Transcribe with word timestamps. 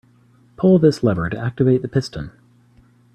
Pull 0.57 0.79
this 0.79 1.03
lever 1.03 1.29
to 1.29 1.37
activate 1.37 1.83
the 1.83 1.87
piston. 1.87 2.31